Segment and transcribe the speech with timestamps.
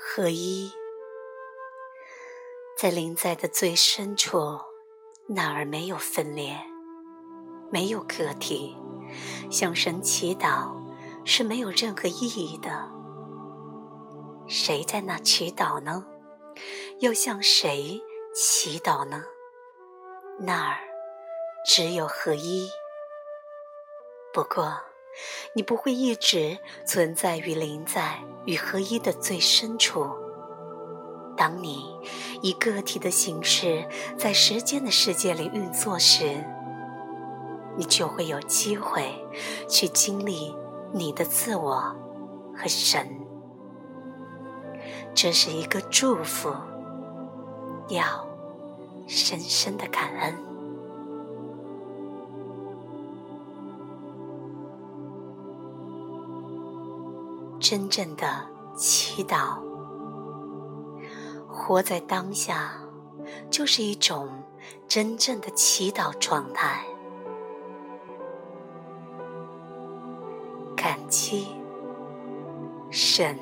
[0.00, 0.70] 合一，
[2.76, 4.38] 在灵在的最深处，
[5.26, 6.56] 那儿没有分裂，
[7.70, 8.76] 没有个体。
[9.50, 10.72] 向神祈祷
[11.24, 12.88] 是没有任何意义的。
[14.46, 16.06] 谁在那祈祷呢？
[17.00, 18.00] 又向谁
[18.32, 19.24] 祈祷呢？
[20.38, 20.78] 那儿
[21.66, 22.70] 只有合一。
[24.32, 24.80] 不过，
[25.52, 30.06] 你不会一直存在于灵在与合一的最深处。
[31.36, 31.94] 当你
[32.42, 36.44] 以个体的形式在时间的世界里运作时，
[37.76, 39.24] 你就会有机会
[39.68, 40.54] 去经历
[40.92, 41.94] 你的自我
[42.56, 43.08] 和神。
[45.14, 46.52] 这是一个祝福，
[47.88, 48.26] 要
[49.06, 50.47] 深深的感恩。
[57.60, 59.58] 真正的祈祷，
[61.48, 62.72] 活在当下，
[63.50, 64.28] 就是一种
[64.86, 66.84] 真正的祈祷状态。
[70.76, 71.48] 感激
[72.90, 73.36] 神，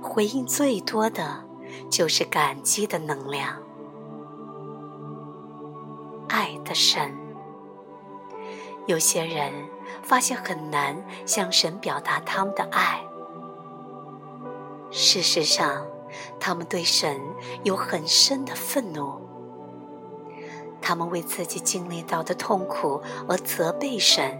[0.00, 1.44] 回应最多的
[1.90, 3.60] 就是感激的能量。
[6.28, 7.12] 爱的神，
[8.86, 9.52] 有些人
[10.02, 13.04] 发现很难向神表达他们的爱。
[14.90, 15.86] 事实上，
[16.40, 17.20] 他们对神
[17.62, 19.20] 有很深的愤怒。
[20.82, 24.32] 他们为自己经历到的痛苦而责备神；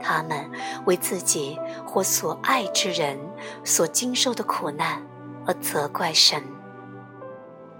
[0.00, 0.50] 他们
[0.86, 3.18] 为自己或所爱之人
[3.62, 5.00] 所经受的苦难
[5.46, 6.42] 而责怪神。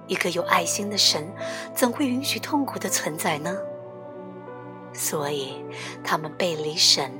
[0.06, 1.26] 一个有爱心的神，
[1.74, 3.56] 怎会允许痛苦的存在呢？
[4.92, 5.64] 所以，
[6.04, 7.10] 他们背离神，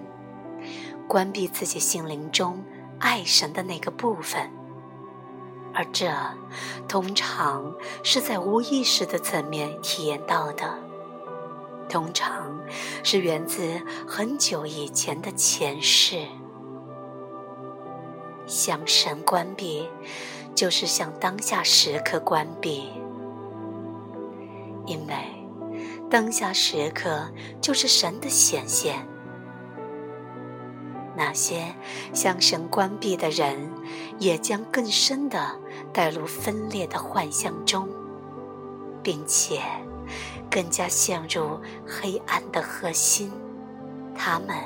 [1.09, 2.63] 关闭自己心灵中。
[2.99, 4.51] 爱神的那个部分，
[5.75, 6.11] 而这
[6.89, 10.79] 通常是在无意识的层面体验到的，
[11.89, 12.59] 通常
[13.03, 16.27] 是源自很久以前的前世。
[18.47, 19.89] 向神关闭，
[20.55, 22.91] 就是向当下时刻关闭，
[24.87, 25.15] 因为
[26.09, 27.29] 当下时刻
[27.61, 29.07] 就是神的显现。
[31.17, 31.75] 那些
[32.13, 33.71] 向神关闭的人，
[34.19, 35.59] 也将更深的
[35.93, 37.89] 带入分裂的幻象中，
[39.03, 39.61] 并且
[40.51, 43.33] 更加陷入黑暗的核心。
[44.15, 44.57] 他们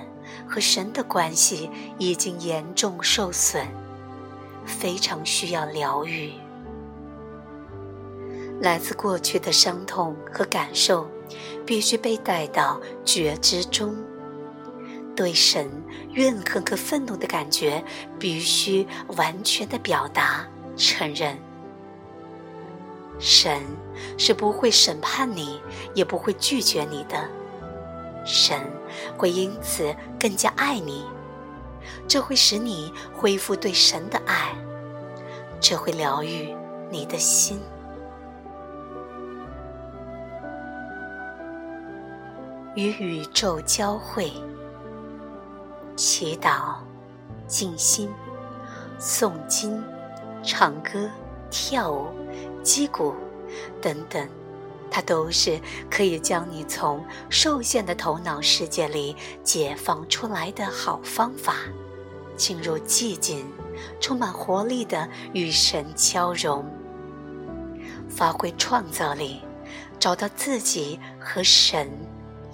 [0.48, 3.66] 和神的关系已经严重受损，
[4.64, 6.32] 非常需要疗愈。
[8.60, 11.08] 来自过去的伤痛和感受，
[11.64, 13.96] 必须被带到觉知中。
[15.20, 15.70] 对神
[16.12, 17.84] 怨恨和愤怒的感觉，
[18.18, 18.86] 必须
[19.18, 20.48] 完全的表达、
[20.78, 21.36] 承认。
[23.18, 23.60] 神
[24.16, 25.60] 是不会审判你，
[25.94, 27.28] 也不会拒绝你的。
[28.24, 28.58] 神
[29.18, 31.04] 会因此更加爱你，
[32.08, 34.54] 这会使你恢复对神的爱，
[35.60, 36.56] 这会疗愈
[36.90, 37.60] 你的心，
[42.74, 44.32] 与宇宙交汇。
[46.02, 46.76] 祈祷、
[47.46, 48.08] 静心、
[48.98, 49.84] 诵经、
[50.42, 51.10] 唱歌、
[51.50, 52.06] 跳舞、
[52.62, 53.14] 击鼓
[53.82, 54.26] 等等，
[54.90, 55.60] 它都是
[55.90, 61.56] 可以将你从受限的头脑世界里解放出来的好方法。
[62.34, 63.46] 进入寂静、
[64.00, 66.64] 充满活力的与神交融，
[68.08, 69.42] 发挥创造力，
[69.98, 71.90] 找到自己和神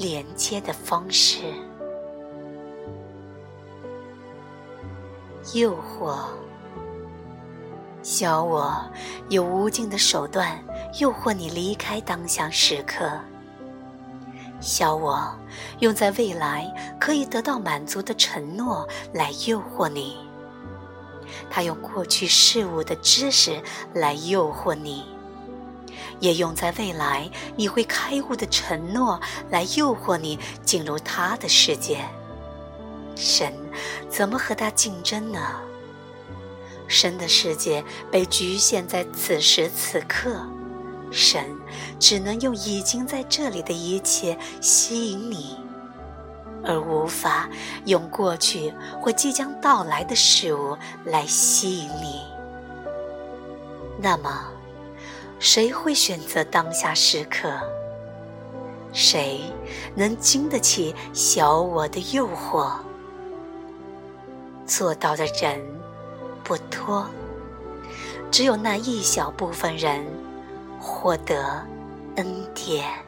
[0.01, 1.43] 连接的方式。
[5.55, 6.19] 诱惑，
[8.03, 8.75] 小我
[9.29, 10.59] 有无尽的手段
[10.99, 13.09] 诱惑你离开当下时刻。
[14.61, 15.33] 小我
[15.79, 16.69] 用在未来
[16.99, 20.17] 可以得到满足的承诺来诱惑你，
[21.49, 23.63] 他用过去事物的知识
[23.95, 25.05] 来诱惑你，
[26.19, 32.05] 也用在未来你会开悟的承诺来诱惑你进入他的世界。
[33.17, 33.53] 神
[34.09, 35.41] 怎么和他竞争呢？
[36.87, 37.83] 神的世界
[38.13, 40.47] 被局限在此时此刻，
[41.11, 41.43] 神
[41.99, 45.59] 只能用已经在这里的一切吸引你，
[46.63, 47.49] 而无法
[47.87, 52.21] 用过去或即将到来的事物来吸引你。
[53.99, 54.47] 那么，
[55.41, 57.51] 谁会选择当下时刻？
[58.93, 59.41] 谁
[59.95, 62.71] 能经得起小我的诱惑？
[64.67, 65.61] 做到的人
[66.43, 67.07] 不多，
[68.31, 70.05] 只有那一小部分人
[70.81, 71.65] 获得
[72.17, 73.06] 恩典。